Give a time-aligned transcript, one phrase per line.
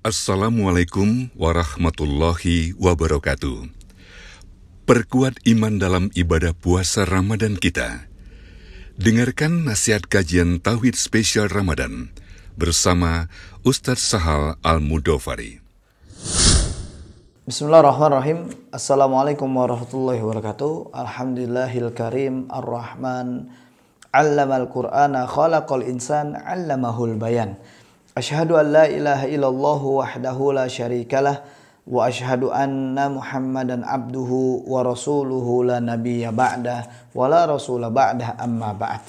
[0.00, 3.68] Assalamualaikum warahmatullahi wabarakatuh.
[4.88, 8.08] Perkuat iman dalam ibadah puasa Ramadan kita.
[8.96, 12.16] Dengarkan nasihat kajian Tauhid Spesial Ramadan
[12.56, 13.28] bersama
[13.60, 15.60] Ustadz Sahal Al-Mudofari.
[17.44, 18.56] Bismillahirrahmanirrahim.
[18.72, 20.96] Assalamualaikum warahmatullahi wabarakatuh.
[20.96, 23.52] Alhamdulillahil karim ar-Rahman.
[24.16, 27.60] Allamal Qur'ana khalaqal insan 'allamahul bayan.
[28.18, 31.38] أشهد أن لا إله إلا الله وحده لا شريك له
[31.86, 34.32] وأشهد أن محمدا عبده
[34.66, 39.00] ورسوله لا نبي بعده ولا رسول بعده أما بعد.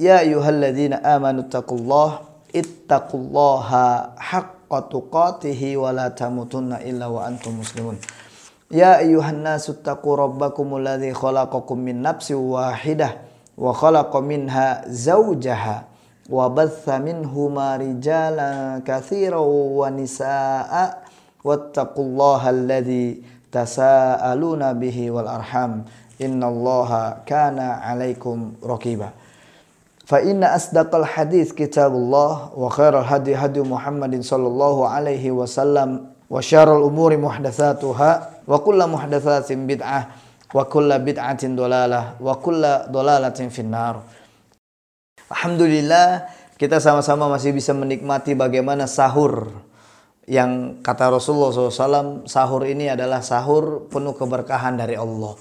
[0.00, 2.18] يا أيها الذين آمنوا اتقوا الله
[2.56, 3.70] اتقوا الله
[4.18, 7.96] حق تقاته ولا تموتن إلا وأنتم مسلمون.
[8.70, 13.08] يا أيها الناس اتقوا ربكم الذي خلقكم من نفس واحدة
[13.58, 15.84] وخلق منها زوجها
[16.30, 19.42] وبث منهما رجالا كثيرا
[19.78, 20.72] ونساء
[21.44, 23.06] واتقوا الله الذي
[23.52, 25.84] تساءلون به والأرحام.
[26.22, 26.90] إن الله
[27.26, 29.10] كان عليكم رقيبا.
[30.06, 37.16] فإن أصدق الحديث كتاب الله وخير الهدي هدي محمد صلى الله عليه وسلم وشر الأمور
[37.16, 38.10] محدثاتها
[38.48, 40.00] وكل محدثات بدعة
[40.54, 43.94] وكل بدعة ضلالة وكل ضلالة في النار.
[45.30, 46.26] Alhamdulillah
[46.58, 49.48] kita sama-sama masih bisa menikmati bagaimana sahur
[50.28, 55.38] yang kata Rasulullah SAW sahur ini adalah sahur penuh keberkahan dari Allah.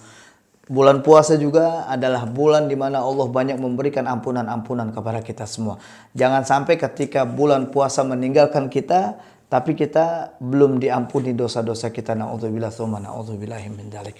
[0.69, 5.81] Bulan puasa juga adalah bulan di mana Allah banyak memberikan ampunan-ampunan kepada kita semua.
[6.13, 9.17] Jangan sampai ketika bulan puasa meninggalkan kita,
[9.49, 12.13] tapi kita belum diampuni dosa-dosa kita.
[12.13, 14.13] Na'udzubillah, na'udzubillah min dalik.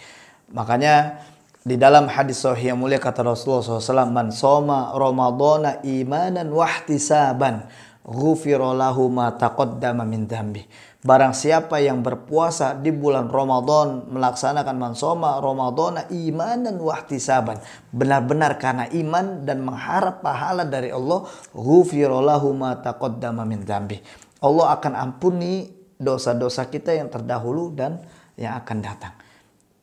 [0.50, 1.22] Makanya
[1.70, 7.70] di dalam hadis sahih yang mulia kata Rasulullah SAW, Man soma Ramadana imanan wahtisaban,
[8.02, 10.66] ghufira lahu ma taqaddama min dhanbi.
[11.06, 17.62] Barang siapa yang berpuasa di bulan Ramadan melaksanakan man soma Ramadana imanan wahtisaban,
[17.94, 24.02] benar-benar karena iman dan mengharap pahala dari Allah, ghufira lahu ma taqaddama min dhanbi.
[24.42, 25.70] Allah akan ampuni
[26.02, 28.02] dosa-dosa kita yang terdahulu dan
[28.42, 29.14] yang akan datang.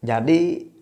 [0.02, 0.74] Jadi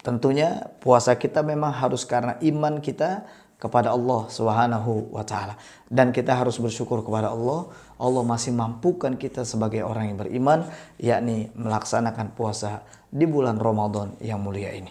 [0.00, 3.28] Tentunya puasa kita memang harus karena iman kita
[3.60, 5.60] kepada Allah Subhanahu wa taala
[5.92, 7.68] dan kita harus bersyukur kepada Allah
[8.00, 10.64] Allah masih mampukan kita sebagai orang yang beriman
[10.96, 12.80] yakni melaksanakan puasa
[13.12, 14.88] di bulan Ramadan yang mulia ini.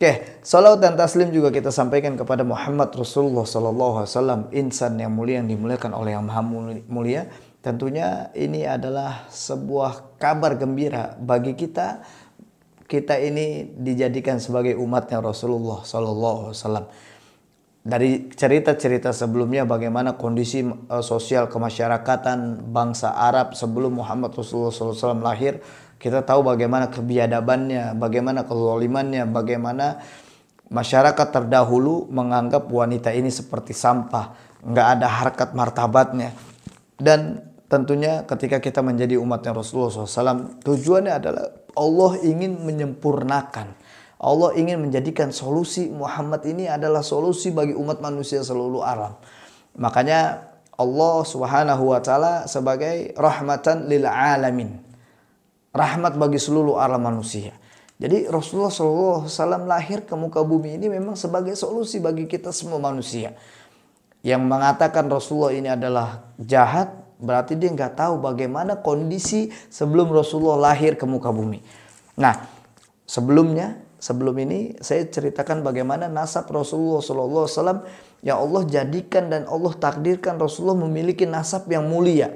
[0.00, 5.12] Oke, salawat dan taslim juga kita sampaikan kepada Muhammad Rasulullah Sallallahu Alaihi Wasallam, insan yang
[5.12, 6.40] mulia yang dimuliakan oleh yang maha
[6.88, 7.28] mulia.
[7.60, 12.00] Tentunya ini adalah sebuah kabar gembira bagi kita
[12.90, 16.90] kita ini dijadikan sebagai umatnya Rasulullah Sallallahu Alaihi.
[17.80, 25.64] Dari cerita-cerita sebelumnya bagaimana kondisi uh, sosial kemasyarakatan bangsa Arab sebelum Muhammad Rasulullah SAW lahir,
[25.96, 30.02] kita tahu bagaimana kebiadabannya, bagaimana kezalimannya, bagaimana
[30.68, 36.36] masyarakat terdahulu menganggap wanita ini seperti sampah, nggak ada harkat martabatnya.
[37.00, 43.74] Dan tentunya ketika kita menjadi umatnya Rasulullah SAW, tujuannya adalah Allah ingin menyempurnakan.
[44.20, 49.16] Allah ingin menjadikan solusi Muhammad ini adalah solusi bagi umat manusia seluruh alam.
[49.80, 54.76] Makanya Allah Subhanahu wa taala sebagai rahmatan lil alamin.
[55.72, 57.56] Rahmat bagi seluruh alam manusia.
[58.00, 63.36] Jadi Rasulullah SAW lahir ke muka bumi ini memang sebagai solusi bagi kita semua manusia.
[64.24, 70.96] Yang mengatakan Rasulullah ini adalah jahat, Berarti dia nggak tahu bagaimana kondisi sebelum Rasulullah lahir
[70.96, 71.60] ke muka bumi.
[72.16, 72.34] Nah,
[73.04, 77.84] sebelumnya, sebelum ini saya ceritakan bagaimana nasab Rasulullah SAW
[78.24, 82.32] yang Allah jadikan dan Allah takdirkan Rasulullah memiliki nasab yang mulia.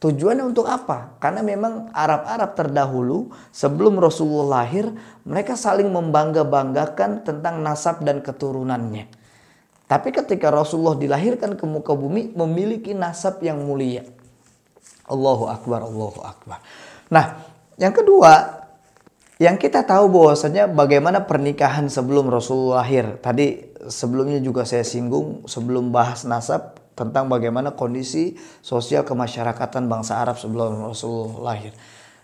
[0.00, 1.20] Tujuannya untuk apa?
[1.20, 4.88] Karena memang Arab-Arab terdahulu sebelum Rasulullah lahir,
[5.28, 9.19] mereka saling membangga-banggakan tentang nasab dan keturunannya.
[9.90, 14.06] Tapi ketika Rasulullah dilahirkan ke muka bumi memiliki nasab yang mulia.
[15.10, 16.62] Allahu Akbar, Allahu Akbar.
[17.10, 17.42] Nah,
[17.74, 18.62] yang kedua,
[19.42, 23.18] yang kita tahu bahwasanya bagaimana pernikahan sebelum Rasulullah lahir.
[23.18, 30.38] Tadi sebelumnya juga saya singgung sebelum bahas nasab tentang bagaimana kondisi sosial kemasyarakatan bangsa Arab
[30.38, 31.74] sebelum Rasulullah lahir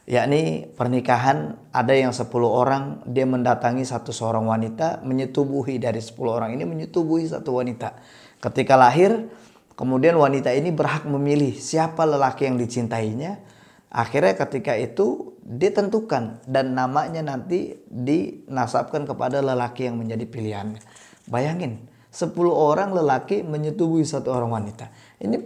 [0.06, 5.82] yakni pernikahan ada yang 10 orang dia mendatangi satu seorang wanita menyetubuhi.
[5.82, 7.98] Dari 10 orang ini menyetubuhi satu wanita.
[8.38, 9.26] Ketika lahir
[9.74, 13.42] kemudian wanita ini berhak memilih siapa lelaki yang dicintainya.
[13.86, 20.82] Akhirnya ketika itu ditentukan dan namanya nanti dinasabkan kepada lelaki yang menjadi pilihannya
[21.30, 24.88] bayangin 10 orang lelaki menyetubuhi satu orang wanita.
[25.20, 25.36] Ini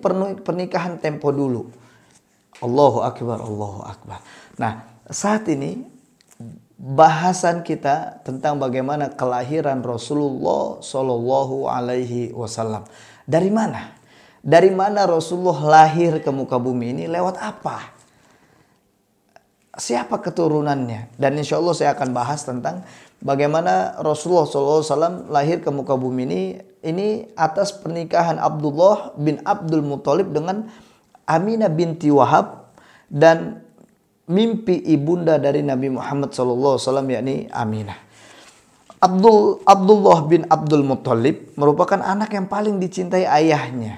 [0.40, 1.66] pernikahan tempo dulu
[2.60, 4.20] Allahu Akbar, Allahu Akbar.
[4.60, 5.80] Nah, saat ini
[6.80, 12.88] bahasan kita tentang bagaimana kelahiran Rasulullah Shallallahu Alaihi Wasallam.
[13.28, 13.96] Dari mana?
[14.40, 17.04] Dari mana Rasulullah lahir ke muka bumi ini?
[17.04, 17.92] Lewat apa?
[19.76, 21.16] Siapa keturunannya?
[21.20, 22.84] Dan insya Allah saya akan bahas tentang
[23.20, 26.42] bagaimana Rasulullah SAW lahir ke muka bumi ini.
[26.80, 30.72] Ini atas pernikahan Abdullah bin Abdul Muthalib dengan
[31.26, 32.76] Aminah binti Wahab
[33.11, 33.64] dan
[34.31, 36.78] mimpi ibunda dari Nabi Muhammad SAW
[37.11, 37.99] yakni Aminah.
[39.00, 43.96] Abdul Abdullah bin Abdul Muthalib merupakan anak yang paling dicintai ayahnya.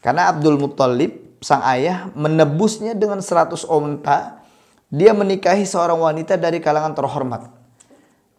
[0.00, 4.40] Karena Abdul Muthalib sang ayah menebusnya dengan 100 onta.
[4.88, 7.50] Dia menikahi seorang wanita dari kalangan terhormat.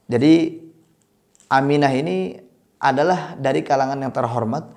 [0.08, 0.64] Jadi
[1.48, 2.36] Aminah ini
[2.82, 4.68] adalah dari kalangan yang terhormat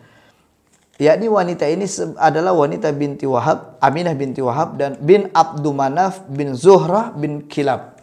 [1.00, 1.88] yakni wanita ini
[2.20, 7.96] adalah wanita binti Wahab, Aminah binti Wahab dan bin Abdul Manaf bin Zuhrah bin Kilab.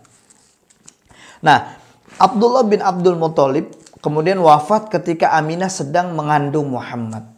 [1.45, 1.77] Nah,
[2.17, 3.69] Abdullah bin Abdul Muthalib
[4.01, 7.37] kemudian wafat ketika Aminah sedang mengandung Muhammad.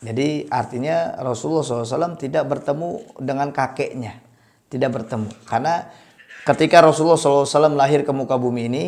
[0.00, 4.20] Jadi artinya Rasulullah SAW tidak bertemu dengan kakeknya,
[4.72, 5.88] tidak bertemu karena
[6.46, 8.84] ketika Rasulullah SAW lahir ke muka bumi ini,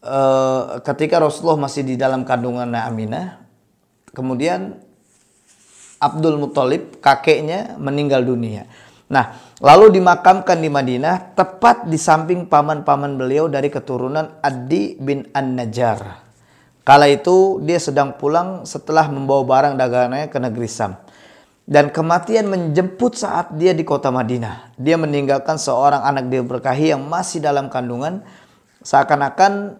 [0.00, 3.42] eh, ketika Rasulullah masih di dalam kandungan Aminah,
[4.14, 4.78] kemudian
[6.02, 8.66] Abdul Muthalib kakeknya meninggal dunia.
[9.06, 16.24] Nah, lalu dimakamkan di Madinah tepat di samping paman-paman beliau dari keturunan Adi bin An-Najjar.
[16.82, 20.98] Kala itu dia sedang pulang setelah membawa barang dagangannya ke negeri Sam.
[21.62, 24.74] Dan kematian menjemput saat dia di kota Madinah.
[24.74, 28.26] Dia meninggalkan seorang anak dia berkahi yang masih dalam kandungan.
[28.82, 29.78] Seakan-akan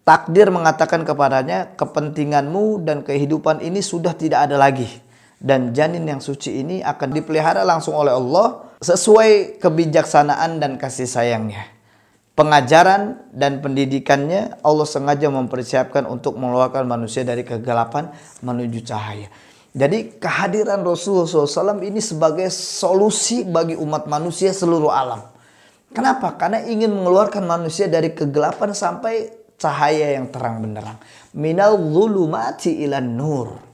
[0.00, 5.09] takdir mengatakan kepadanya, kepentinganmu dan kehidupan ini sudah tidak ada lagi
[5.40, 11.64] dan janin yang suci ini akan dipelihara langsung oleh Allah sesuai kebijaksanaan dan kasih sayangnya.
[12.36, 19.28] Pengajaran dan pendidikannya Allah sengaja mempersiapkan untuk mengeluarkan manusia dari kegelapan menuju cahaya.
[19.70, 25.20] Jadi kehadiran Rasulullah SAW ini sebagai solusi bagi umat manusia seluruh alam.
[25.90, 26.38] Kenapa?
[26.38, 30.98] Karena ingin mengeluarkan manusia dari kegelapan sampai cahaya yang terang benderang.
[31.36, 33.69] Minal zulumati ilan nur.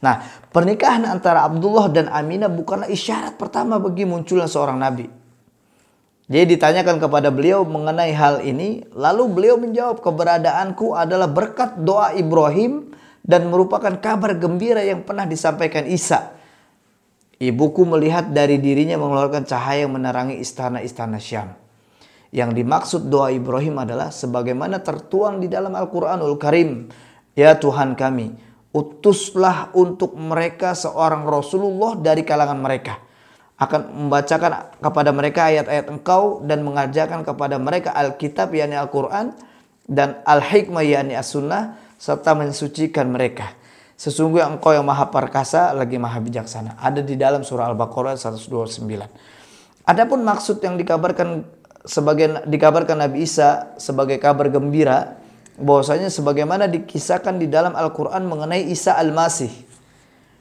[0.00, 5.06] Nah, pernikahan antara Abdullah dan Aminah bukanlah isyarat pertama bagi munculnya seorang nabi.
[6.30, 12.94] Jadi ditanyakan kepada beliau mengenai hal ini, lalu beliau menjawab keberadaanku adalah berkat doa Ibrahim
[13.20, 16.32] dan merupakan kabar gembira yang pernah disampaikan Isa.
[17.40, 21.56] Ibuku melihat dari dirinya mengeluarkan cahaya yang menerangi istana-istana Syam.
[22.30, 26.86] Yang dimaksud doa Ibrahim adalah sebagaimana tertuang di dalam Al-Quranul Karim.
[27.34, 28.38] Ya Tuhan kami,
[28.70, 33.10] utuslah untuk mereka seorang Rasulullah dari kalangan mereka
[33.60, 39.36] akan membacakan kepada mereka ayat-ayat engkau dan mengajarkan kepada mereka Alkitab yakni Al-Quran
[39.84, 43.52] dan Al-Hikmah yakni As-Sunnah serta mensucikan mereka.
[44.00, 46.80] Sesungguhnya engkau yang maha perkasa lagi maha bijaksana.
[46.80, 48.80] Ada di dalam surah Al-Baqarah 129.
[49.84, 51.44] Adapun maksud yang dikabarkan
[51.84, 55.19] sebagai dikabarkan Nabi Isa sebagai kabar gembira
[55.60, 59.52] bahwasanya sebagaimana dikisahkan di dalam Al-Quran mengenai Isa Al-Masih.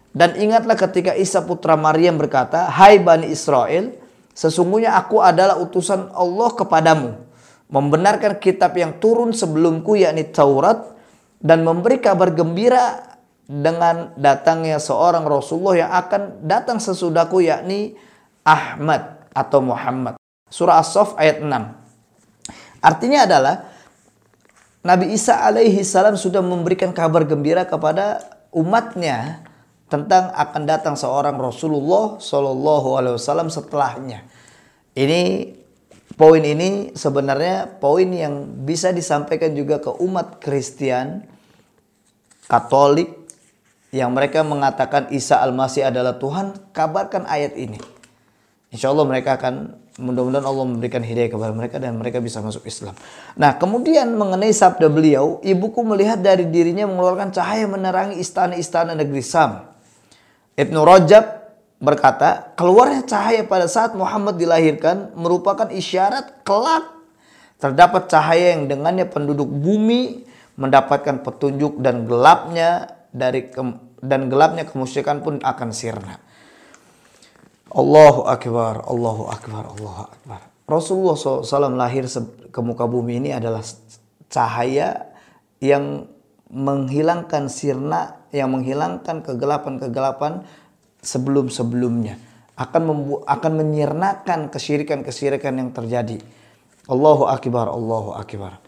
[0.10, 3.94] Dan ingatlah ketika Isa putra Maryam berkata, Hai Bani Israel,
[4.34, 7.10] sesungguhnya aku adalah utusan Allah kepadamu.
[7.70, 10.98] Membenarkan kitab yang turun sebelumku yakni Taurat
[11.38, 13.06] dan memberi kabar gembira
[13.46, 17.94] dengan datangnya seorang Rasulullah yang akan datang sesudahku yakni
[18.42, 20.18] Ahmad atau Muhammad.
[20.50, 21.54] Surah As-Saff ayat 6.
[22.82, 23.69] Artinya adalah
[24.80, 28.24] Nabi Isa alaihi salam sudah memberikan kabar gembira kepada
[28.56, 29.44] umatnya
[29.92, 34.24] tentang akan datang seorang Rasulullah Shallallahu Alaihi Wasallam setelahnya.
[34.96, 35.52] Ini
[36.16, 41.28] poin ini sebenarnya poin yang bisa disampaikan juga ke umat Kristen,
[42.50, 43.14] Katolik
[43.94, 47.99] yang mereka mengatakan Isa Al-Masih adalah Tuhan, kabarkan ayat ini.
[48.70, 52.96] Insya Allah mereka akan Mudah-mudahan Allah memberikan hidayah kepada mereka dan mereka bisa masuk Islam.
[53.36, 59.68] Nah, kemudian mengenai sabda beliau, ibuku melihat dari dirinya mengeluarkan cahaya menerangi istana-istana negeri Sam.
[60.56, 61.52] Ibnu Rajab
[61.84, 66.96] berkata, keluarnya cahaya pada saat Muhammad dilahirkan merupakan isyarat kelak
[67.60, 70.24] terdapat cahaya yang dengannya penduduk bumi
[70.56, 73.52] mendapatkan petunjuk dan gelapnya dari
[74.00, 76.24] dan gelapnya kemusyrikan pun akan sirna.
[77.70, 80.42] Allahu Akbar, Allahu Akbar, Allahu Akbar.
[80.70, 82.06] Rasulullah SAW lahir
[82.50, 83.66] ke muka bumi ini adalah
[84.30, 85.10] cahaya
[85.62, 86.06] yang
[86.50, 90.46] menghilangkan sirna, yang menghilangkan kegelapan-kegelapan
[91.02, 92.18] sebelum-sebelumnya.
[92.60, 96.20] akan membu akan menyirnakan kesyirikan-kesyirikan yang terjadi.
[96.92, 98.60] Allahu akbar, Allahu akbar.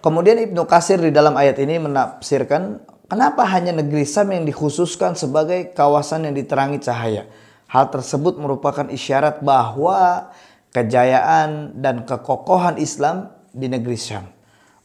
[0.00, 2.80] Kemudian Ibnu Kasir di dalam ayat ini menafsirkan
[3.12, 7.28] kenapa hanya negeri Sam yang dikhususkan sebagai kawasan yang diterangi cahaya.
[7.68, 10.32] Hal tersebut merupakan isyarat bahwa
[10.72, 14.24] kejayaan dan kekokohan Islam di negeri Syam.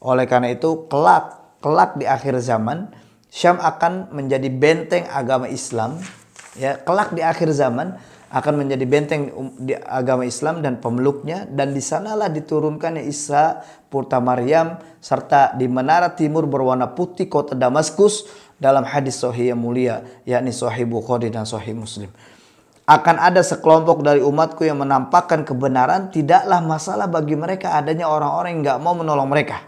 [0.03, 2.91] Oleh karena itu, kelak kelak di akhir zaman
[3.31, 5.95] Syam akan menjadi benteng agama Islam
[6.57, 7.95] ya kelak di akhir zaman
[8.27, 11.47] akan menjadi benteng um, di agama Islam dan pemeluknya.
[11.47, 18.27] Dan di sanalah diturunkannya Isa Purta Maryam serta di menara timur berwarna putih kota Damaskus
[18.59, 22.11] dalam hadis sahih yang mulia yakni sahih Bukhari dan sahih Muslim.
[22.87, 26.07] Akan ada sekelompok dari umatku yang menampakkan kebenaran.
[26.07, 29.59] Tidaklah masalah bagi mereka adanya orang-orang yang nggak mau menolong mereka.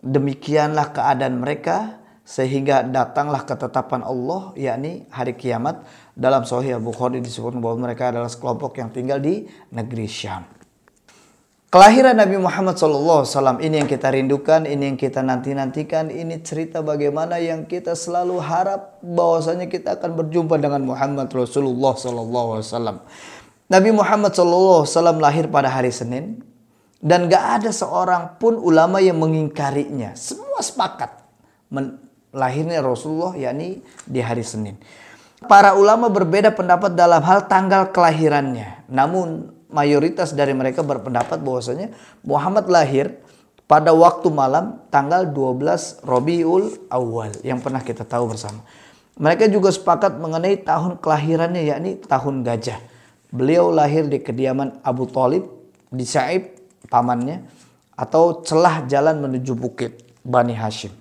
[0.00, 1.99] Demikianlah keadaan mereka
[2.30, 5.82] sehingga datanglah ketetapan Allah yakni hari kiamat
[6.14, 10.46] dalam Sahih Bukhari disebut bahwa mereka adalah sekelompok yang tinggal di negeri Syam.
[11.70, 17.38] Kelahiran Nabi Muhammad SAW ini yang kita rindukan, ini yang kita nanti-nantikan, ini cerita bagaimana
[17.42, 23.06] yang kita selalu harap bahwasanya kita akan berjumpa dengan Muhammad Rasulullah SAW.
[23.70, 24.86] Nabi Muhammad SAW
[25.18, 26.42] lahir pada hari Senin
[26.98, 30.18] dan gak ada seorang pun ulama yang mengingkarinya.
[30.18, 31.22] Semua sepakat
[32.30, 34.78] lahirnya Rasulullah yakni di hari Senin.
[35.48, 38.84] Para ulama berbeda pendapat dalam hal tanggal kelahirannya.
[38.92, 43.16] Namun mayoritas dari mereka berpendapat bahwasanya Muhammad lahir
[43.64, 48.60] pada waktu malam tanggal 12 Robiul Awal yang pernah kita tahu bersama.
[49.16, 52.80] Mereka juga sepakat mengenai tahun kelahirannya yakni tahun gajah.
[53.30, 55.46] Beliau lahir di kediaman Abu Talib
[55.88, 56.50] di Sa'ib
[56.90, 57.46] pamannya
[57.94, 60.99] atau celah jalan menuju bukit Bani Hashim.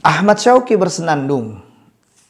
[0.00, 1.60] Ahmad Syauqi bersenandung.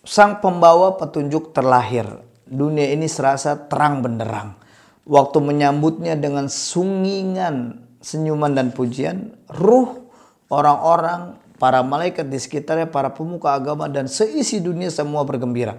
[0.02, 2.02] Sang pembawa petunjuk terlahir.
[2.42, 4.58] Dunia ini serasa terang benderang.
[5.06, 10.02] Waktu menyambutnya dengan sungingan, senyuman dan pujian, ruh
[10.50, 15.78] orang-orang, para malaikat di sekitarnya, para pemuka agama dan seisi dunia semua bergembira.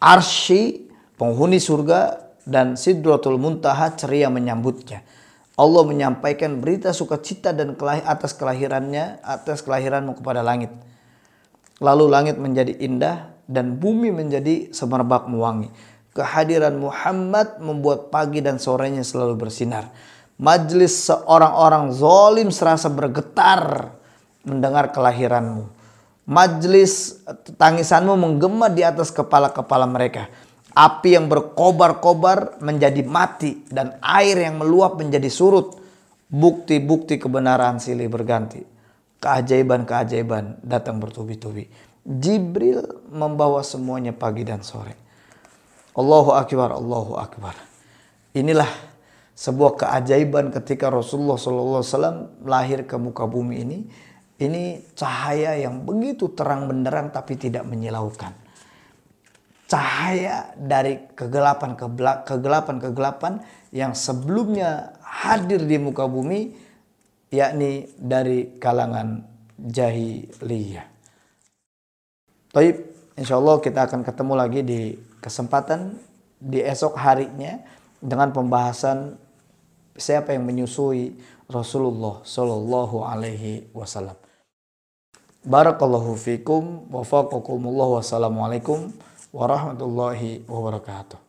[0.00, 0.88] Arsy,
[1.20, 5.04] penghuni surga dan Sidratul Muntaha ceria menyambutnya.
[5.60, 7.76] Allah menyampaikan berita sukacita dan
[8.08, 10.72] atas kelahirannya, atas kelahiranmu kepada langit.
[11.76, 15.68] Lalu langit menjadi indah dan bumi menjadi semerbak mewangi.
[16.16, 19.92] Kehadiran Muhammad membuat pagi dan sorenya selalu bersinar.
[20.40, 23.92] Majlis seorang orang zolim serasa bergetar
[24.48, 25.68] mendengar kelahiranmu.
[26.24, 27.20] Majlis
[27.60, 30.32] tangisanmu menggema di atas kepala-kepala mereka.
[30.72, 35.76] Api yang berkobar-kobar menjadi mati dan air yang meluap menjadi surut.
[36.26, 38.75] Bukti-bukti kebenaran silih berganti
[39.20, 41.68] keajaiban-keajaiban datang bertubi-tubi.
[42.06, 44.94] Jibril membawa semuanya pagi dan sore.
[45.96, 47.56] Allahu Akbar, Allahu Akbar.
[48.36, 48.68] Inilah
[49.32, 53.78] sebuah keajaiban ketika Rasulullah SAW lahir ke muka bumi ini.
[54.36, 58.36] Ini cahaya yang begitu terang benderang tapi tidak menyilaukan.
[59.64, 61.72] Cahaya dari kegelapan
[62.22, 63.32] kegelapan kegelapan
[63.72, 66.65] yang sebelumnya hadir di muka bumi
[67.30, 69.24] yakni dari kalangan
[69.58, 70.86] jahiliyah.
[72.52, 72.76] Baik,
[73.18, 74.80] insya Allah kita akan ketemu lagi di
[75.20, 75.96] kesempatan
[76.40, 77.60] di esok harinya
[78.00, 79.16] dengan pembahasan
[79.96, 81.16] siapa yang menyusui
[81.48, 84.16] Rasulullah Shallallahu Alaihi Wasallam.
[85.46, 88.90] Barakallahu fikum wa faqakumullah wassalamualaikum
[89.30, 91.22] warahmatullahi wabarakatuh.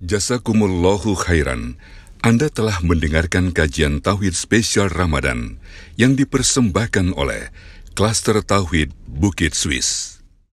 [0.00, 1.76] Jazakumullahu khairan.
[2.18, 5.62] Anda telah mendengarkan kajian Tauhid spesial Ramadan
[5.94, 7.54] yang dipersembahkan oleh
[7.94, 10.17] Klaster Tauhid Bukit Swiss.